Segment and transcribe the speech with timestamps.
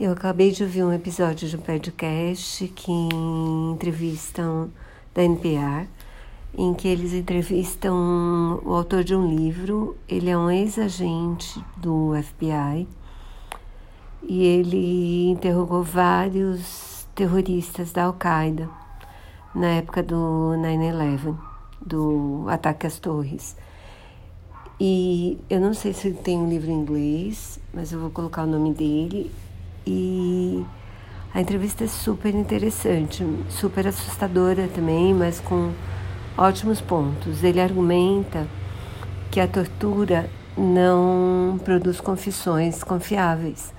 [0.00, 4.70] Eu acabei de ouvir um episódio de um podcast que entrevistam
[5.14, 5.86] da NPR,
[6.56, 9.98] em que eles entrevistam o autor de um livro.
[10.08, 12.88] Ele é um ex-agente do FBI
[14.22, 18.70] e ele interrogou vários terroristas da Al-Qaeda
[19.54, 21.36] na época do 9/11,
[21.78, 23.54] do ataque às torres.
[24.80, 28.46] E eu não sei se tem um livro em inglês, mas eu vou colocar o
[28.46, 29.30] nome dele
[29.90, 30.64] e
[31.34, 35.72] a entrevista é super interessante, super assustadora também, mas com
[36.38, 37.42] ótimos pontos.
[37.42, 38.46] Ele argumenta
[39.32, 43.74] que a tortura não produz confissões confiáveis,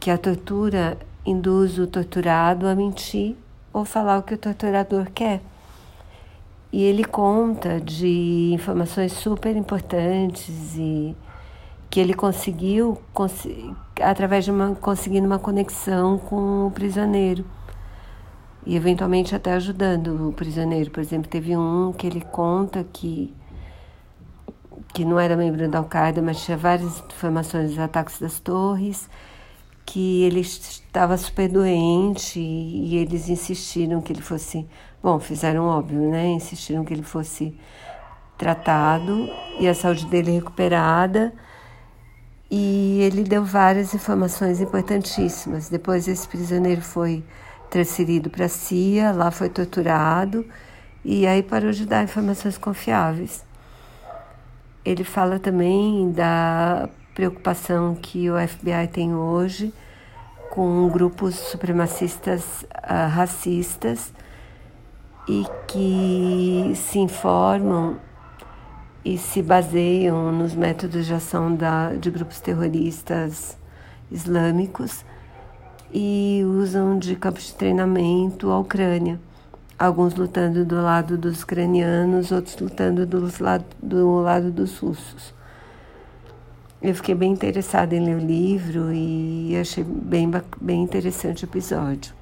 [0.00, 0.96] que a tortura
[1.26, 3.36] induz o torturado a mentir
[3.70, 5.42] ou falar o que o torturador quer.
[6.72, 11.14] E ele conta de informações super importantes e
[11.90, 12.98] que ele conseguiu
[14.02, 17.44] através de uma conseguindo uma conexão com o prisioneiro
[18.66, 20.90] e eventualmente até ajudando o prisioneiro.
[20.90, 23.34] Por exemplo, teve um que ele conta que
[24.92, 29.08] que não era membro da Al-Qaeda, mas tinha várias informações dos ataques das torres,
[29.84, 34.66] que ele estava super doente e, e eles insistiram que ele fosse,
[35.02, 36.28] bom, fizeram óbvio, né?
[36.28, 37.58] Insistiram que ele fosse
[38.36, 41.32] tratado e a saúde dele recuperada
[42.50, 45.68] e ele deu várias informações importantíssimas.
[45.68, 47.22] Depois esse prisioneiro foi
[47.68, 50.44] transferido para a CIA, lá foi torturado
[51.04, 53.44] e aí parou de dar informações confiáveis.
[54.84, 59.72] Ele fala também da preocupação que o FBI tem hoje
[60.50, 64.12] com grupos supremacistas uh, racistas
[65.28, 67.96] e que se informam
[69.08, 73.56] e se baseiam nos métodos de ação da, de grupos terroristas
[74.10, 75.02] islâmicos
[75.90, 79.18] e usam de campos de treinamento a Ucrânia.
[79.78, 85.32] Alguns lutando do lado dos ucranianos, outros lutando do lado, do lado dos russos.
[86.82, 90.30] Eu fiquei bem interessada em ler o livro e achei bem,
[90.60, 92.17] bem interessante o episódio.